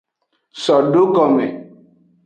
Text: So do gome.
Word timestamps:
So 0.63 0.75
do 0.93 1.03
gome. 1.15 1.45